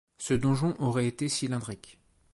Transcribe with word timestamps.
Ce 0.17 0.33
donjon 0.33 0.73
aurait 0.79 1.05
été 1.05 1.29
cylindrique. 1.29 1.99